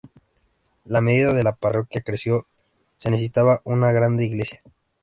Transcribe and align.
A 0.97 0.99
medida 0.99 1.31
que 1.35 1.43
la 1.43 1.55
parroquia 1.55 2.01
creció 2.01 2.47
se 2.97 3.11
necesitaba 3.11 3.61
una 3.65 3.91
iglesia 3.93 4.09
más 4.09 4.09
grande. 4.09 4.61